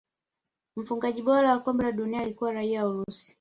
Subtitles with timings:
[0.75, 3.29] mfungaji bora wa kombe la dunia alikuwa raia wa urusi